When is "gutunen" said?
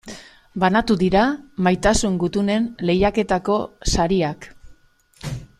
2.25-2.67